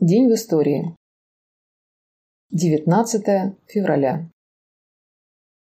[0.00, 0.96] День в истории.
[2.52, 4.30] 19 февраля.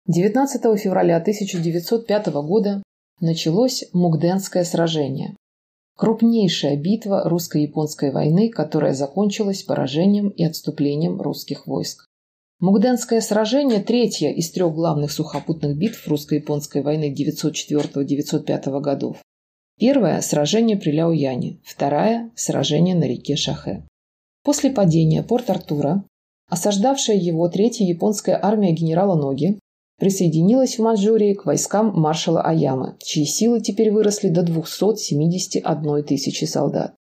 [0.06, 2.84] 19 февраля 1905 года
[3.18, 5.36] началось Мугденское сражение.
[5.96, 12.06] Крупнейшая битва русско-японской войны, которая закончилась поражением и отступлением русских войск.
[12.60, 19.16] Мугденское сражение– третье из трех главных сухопутных битв русско-японской войны 904-905 годов.
[19.80, 23.84] Первое– сражение при Ляояне, вторая– сражение на реке Шахе.
[24.44, 26.04] После падения Порт-Артура,
[26.48, 29.58] осаждавшая его третья японская армия генерала Ноги
[29.98, 36.94] присоединилась в Маньчжурии к войскам маршала Аямы, чьи силы теперь выросли до 271 тысячи солдат.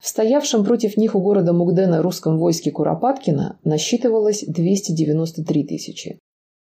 [0.00, 6.18] В стоявшем против них у города Мугдена русском войске Куропаткина насчитывалось 293 тысячи.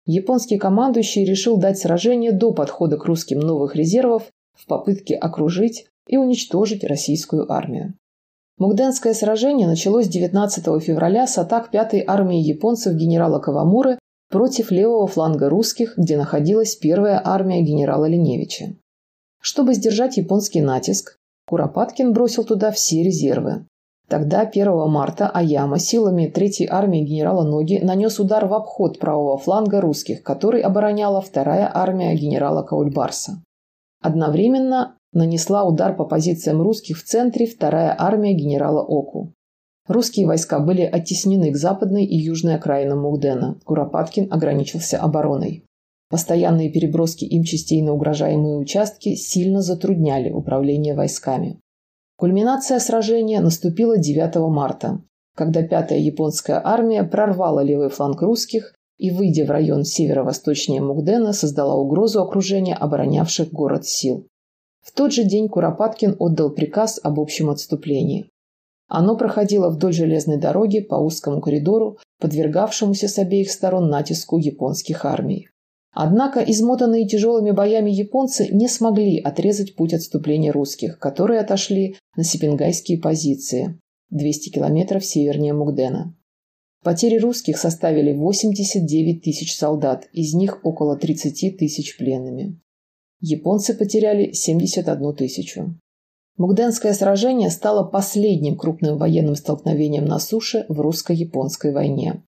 [0.05, 4.23] Японский командующий решил дать сражение до подхода к русским новых резервов
[4.53, 7.93] в попытке окружить и уничтожить российскую армию.
[8.57, 13.99] Мугденское сражение началось 19 февраля с атак 5-й армии японцев генерала Кавамуры
[14.31, 18.73] против левого фланга русских, где находилась первая армия генерала Леневича.
[19.39, 23.67] Чтобы сдержать японский натиск, Куропаткин бросил туда все резервы.
[24.09, 29.81] Тогда, 1 марта, Аяма силами 3-й армии генерала Ноги нанес удар в обход правого фланга
[29.81, 33.43] русских, который обороняла вторая армия генерала Каульбарса.
[34.01, 39.33] Одновременно нанесла удар по позициям русских в центре вторая армия генерала Оку.
[39.87, 43.57] Русские войска были оттеснены к западной и южной окраинам Мугдена.
[43.65, 45.63] Куропаткин ограничился обороной.
[46.09, 51.59] Постоянные переброски им частей на угрожаемые участки сильно затрудняли управление войсками.
[52.17, 55.01] Кульминация сражения наступила 9 марта,
[55.35, 61.75] когда пятая японская армия прорвала левый фланг русских и, выйдя в район северо-восточнее Мугдена, создала
[61.75, 64.27] угрозу окружения оборонявших город сил.
[64.87, 68.29] В тот же день Куропаткин отдал приказ об общем отступлении.
[68.87, 75.49] Оно проходило вдоль железной дороги по узкому коридору, подвергавшемуся с обеих сторон натиску японских армий.
[75.91, 82.97] Однако измотанные тяжелыми боями японцы не смогли отрезать путь отступления русских, которые отошли на сипенгайские
[82.97, 83.77] позиции,
[84.09, 86.15] 200 километров севернее Мугдена.
[86.81, 92.61] Потери русских составили 89 тысяч солдат, из них около 30 тысяч пленными.
[93.19, 95.75] Японцы потеряли 71 тысячу.
[96.37, 102.23] Мугденское сражение стало последним крупным военным столкновением на суше в русско-японской войне.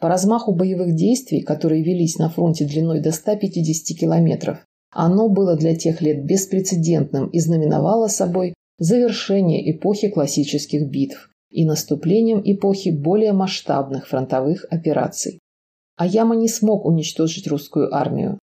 [0.00, 4.58] По размаху боевых действий, которые велись на фронте длиной до 150 километров,
[4.90, 12.42] оно было для тех лет беспрецедентным и знаменовало собой завершение эпохи классических битв и наступлением
[12.44, 15.38] эпохи более масштабных фронтовых операций.
[15.96, 18.38] Аяма не смог уничтожить русскую армию.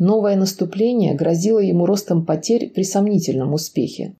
[0.00, 4.16] Новое наступление грозило ему ростом потерь при сомнительном успехе.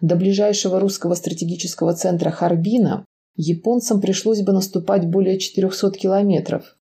[0.00, 6.76] До ближайшего русского стратегического центра Харбина японцам пришлось бы наступать более 400 километров,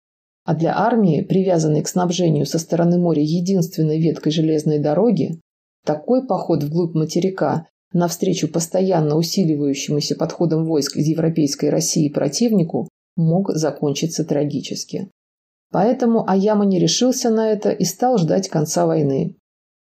[0.45, 5.39] а для армии, привязанной к снабжению со стороны моря единственной веткой железной дороги,
[5.85, 14.25] такой поход вглубь материка навстречу постоянно усиливающемуся подходам войск из Европейской России противнику мог закончиться
[14.25, 15.11] трагически.
[15.71, 19.37] Поэтому Аяма не решился на это и стал ждать конца войны,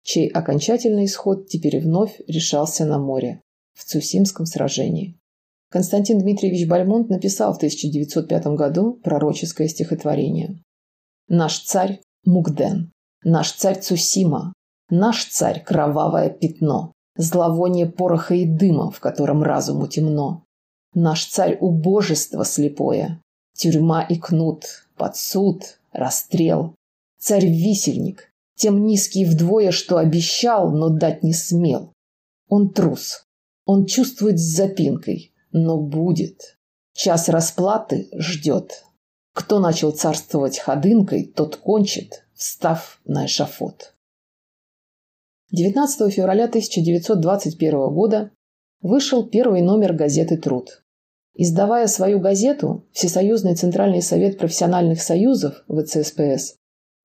[0.03, 3.41] чей окончательный исход теперь вновь решался на море,
[3.73, 5.17] в Цусимском сражении.
[5.69, 10.61] Константин Дмитриевич Бальмонт написал в 1905 году пророческое стихотворение.
[11.27, 12.91] «Наш царь– Мугден,
[13.23, 14.53] наш царь Цусима,
[14.89, 20.43] наш царь– кровавое пятно, зловоние пороха и дыма, в котором разуму темно.
[20.95, 23.21] Наш царь– убожество слепое,
[23.53, 26.75] тюрьма и кнут, под суд, расстрел.
[27.17, 31.93] Царь-висельник, тем низкий вдвое, что обещал, но дать не смел.
[32.47, 33.25] Он трус,
[33.65, 36.57] он чувствует с запинкой, но будет.
[36.93, 38.83] Час расплаты ждет.
[39.33, 43.95] Кто начал царствовать ходынкой, тот кончит, встав на эшафот.
[45.51, 48.31] 19 февраля 1921 года
[48.81, 50.83] вышел первый номер газеты «Труд».
[51.41, 56.55] Издавая свою газету, Всесоюзный Центральный Совет профессиональных союзов ВЦСПС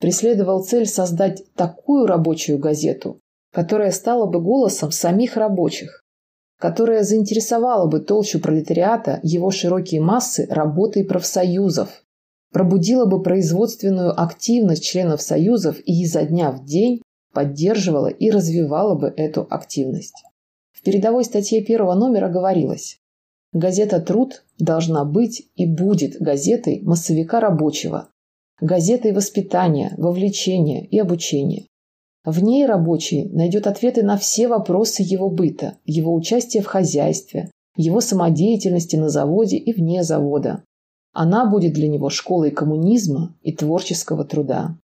[0.00, 3.20] преследовал цель создать такую рабочую газету,
[3.52, 6.02] которая стала бы голосом самих рабочих,
[6.58, 12.02] которая заинтересовала бы толщу пролетариата, его широкие массы работой профсоюзов,
[12.52, 17.02] пробудила бы производственную активность членов союзов и изо дня в день
[17.32, 20.24] поддерживала и развивала бы эту активность.
[20.72, 22.98] В передовой статье первого номера говорилось
[23.54, 28.08] Газета «Труд» должна быть и будет газетой массовика рабочего,
[28.60, 31.66] газетой воспитания, вовлечения и обучения.
[32.24, 38.00] В ней рабочий найдет ответы на все вопросы его быта, его участия в хозяйстве, его
[38.00, 40.64] самодеятельности на заводе и вне завода.
[41.12, 44.76] Она будет для него школой коммунизма и творческого труда.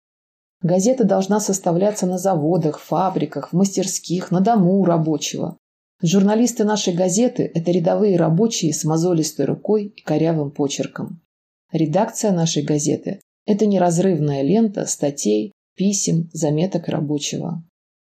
[0.61, 5.57] Газета должна составляться на заводах, фабриках, в мастерских, на дому у рабочего.
[6.01, 11.21] Журналисты нашей газеты– это рядовые рабочие с мозолистой рукой и корявым почерком.
[11.73, 17.63] Редакция нашей газеты– это неразрывная лента статей, писем, заметок рабочего.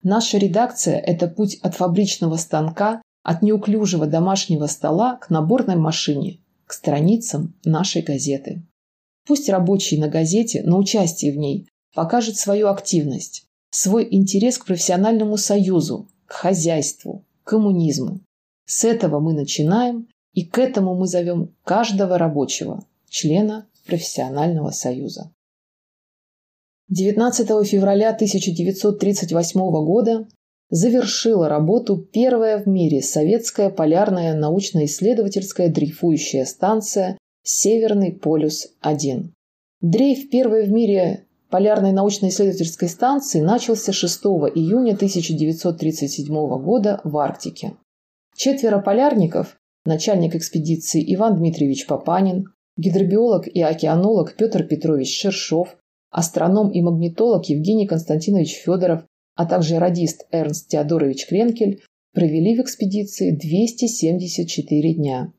[0.03, 6.73] Наша редакция– это путь от фабричного станка, от неуклюжего домашнего стола к наборной машине, к
[6.73, 8.63] страницам нашей газеты.
[9.25, 15.37] Пусть рабочий на газете, на участие в ней, покажет свою активность, свой интерес к профессиональному
[15.37, 18.19] союзу, к хозяйству, коммунизму.
[18.65, 25.31] С этого мы начинаем, и к этому мы зовем каждого рабочего, члена профессионального союза.
[26.89, 30.27] 19 февраля 1938 года
[30.69, 39.29] завершила работу первая в мире советская полярная научно-исследовательская дрейфующая станция «Северный полюс-1».
[39.81, 44.23] Дрейф первой в мире полярной научно-исследовательской станции начался 6
[44.55, 46.27] июня 1937
[46.61, 47.73] года в Арктике.
[48.35, 55.77] Четверо полярников, начальник экспедиции Иван Дмитриевич Папанин, гидробиолог и океанолог Петр Петрович Шершов,
[56.11, 59.05] астроном и магнитолог Евгений Константинович Федоров,
[59.35, 61.83] а также радист Эрнст Теодорович Кренкель
[62.13, 65.33] провели в экспедиции 274 дня.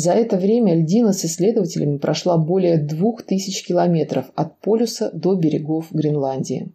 [0.00, 5.86] За это время льдина с исследователями прошла более двух тысяч километров от полюса до берегов
[5.90, 6.72] Гренландии.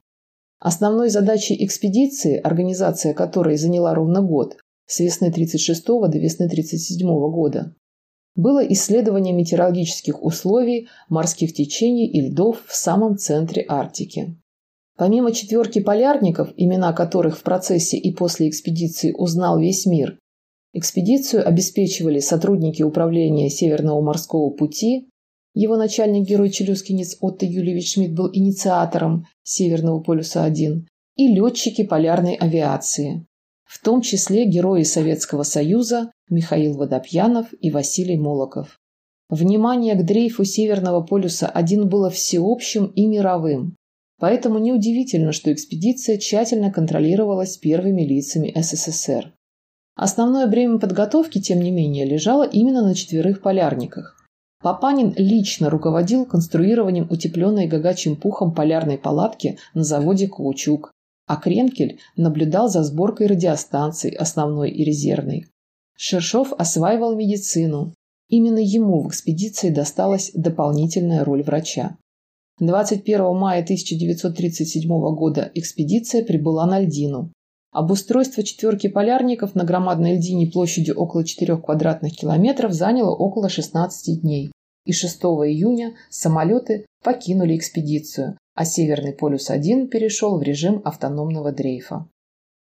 [0.59, 7.73] Основной задачей экспедиции, организация которой заняла ровно год, с весны 1936 до весны 1937 года,
[8.35, 14.35] было исследование метеорологических условий, морских течений и льдов в самом центре Арктики.
[14.97, 20.19] Помимо четверки полярников, имена которых в процессе и после экспедиции узнал весь мир,
[20.75, 25.07] Экспедицию обеспечивали сотрудники управления Северного морского пути.
[25.53, 30.85] Его начальник-герой Челюскинец Отто Юлевич Шмидт был инициатором Северного полюса-1
[31.15, 33.27] и летчики полярной авиации,
[33.65, 38.79] в том числе герои Советского Союза Михаил Водопьянов и Василий Молоков.
[39.29, 43.75] Внимание к дрейфу Северного полюса-1 было всеобщим и мировым,
[44.19, 49.33] поэтому неудивительно, что экспедиция тщательно контролировалась первыми лицами СССР.
[49.95, 54.17] Основное бремя подготовки, тем не менее, лежало именно на четверых полярниках.
[54.61, 60.91] Папанин лично руководил конструированием утепленной гагачим пухом полярной палатки на заводе «Каучук»,
[61.27, 65.47] а Кренкель наблюдал за сборкой радиостанций, основной и резервной.
[65.95, 67.93] Шершов осваивал медицину.
[68.29, 71.97] Именно ему в экспедиции досталась дополнительная роль врача.
[72.59, 77.31] 21 мая 1937 года экспедиция прибыла на Льдину.
[77.73, 84.51] Обустройство четверки полярников на громадной льдине площадью около 4 квадратных километров заняло около 16 дней,
[84.85, 92.07] и 6 июня самолеты покинули экспедицию, а Северный полюс-1 перешел в режим автономного дрейфа.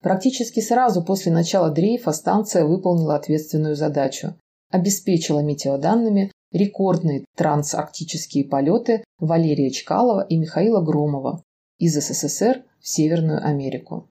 [0.02, 4.34] Практически сразу после начала дрейфа станция выполнила ответственную задачу–
[4.70, 11.42] обеспечила метеоданными рекордные трансарктические полеты Валерия Чкалова и Михаила Громова
[11.78, 14.10] из СССР в Северную Америку.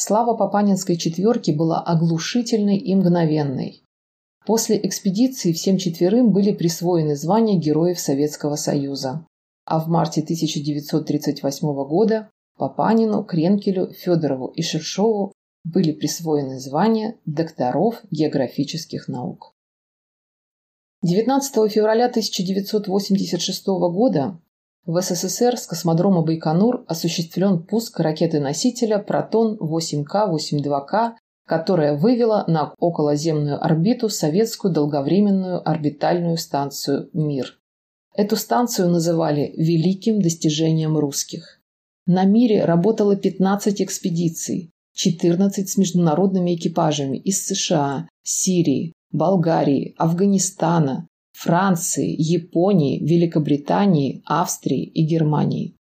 [0.00, 3.82] Слава Папанинской четверки была оглушительной и мгновенной.
[4.46, 9.26] После экспедиции всем четверым были присвоены звания Героев Советского Союза.
[9.64, 15.32] А в марте 1938 года Папанину, Кренкелю, Федорову и Шершову
[15.64, 19.52] были присвоены звания докторов географических наук.
[21.02, 24.40] 19 февраля 1986 года
[24.88, 31.12] в СССР с космодрома Байконур осуществлен пуск ракеты-носителя «Протон-8К-82К»,
[31.46, 37.58] которая вывела на околоземную орбиту советскую долговременную орбитальную станцию «Мир».
[38.14, 41.60] Эту станцию называли «великим достижением русских».
[42.06, 51.06] На «Мире» работало 15 экспедиций, 14 с международными экипажами из США, Сирии, Болгарии, Афганистана,
[51.38, 55.76] Франции, Японии, Великобритании, Австрии и Германии.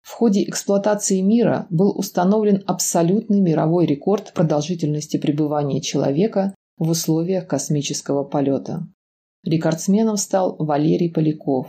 [0.00, 8.24] В ходе эксплуатации мира был установлен абсолютный мировой рекорд продолжительности пребывания человека в условиях космического
[8.24, 8.88] полета.
[9.44, 11.66] Рекордсменом стал Валерий Поляков.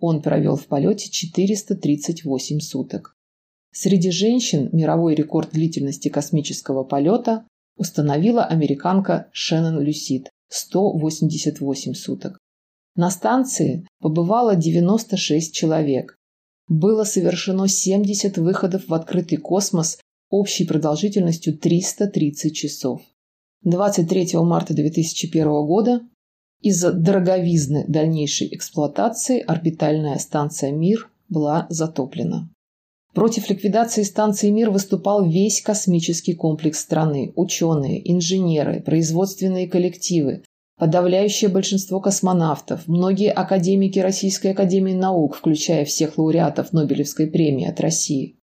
[0.00, 3.14] Он провел в полете 438 суток.
[3.70, 12.40] Среди женщин мировой рекорд длительности космического полета установила американка Шеннон Люсид– 188 суток.
[12.96, 16.16] На станции побывало 96 человек.
[16.68, 23.02] Было совершено 70 выходов в открытый космос общей продолжительностью 330 часов.
[23.62, 26.00] 23 марта 2001 года
[26.62, 32.50] Из-за дороговизны дальнейшей эксплуатации орбитальная станция «Мир» была затоплена.
[33.14, 40.44] Против ликвидации станции «Мир» выступал весь космический комплекс страны– ученые, инженеры, производственные коллективы,
[40.80, 48.38] подавляющее большинство космонавтов, многие академики Российской академии наук, включая всех лауреатов Нобелевской премии от России.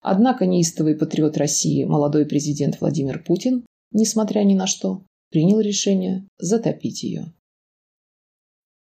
[0.00, 7.02] Однако неистовый патриот России, молодой президент Владимир Путин, несмотря ни на что, принял решение затопить
[7.02, 7.32] ее.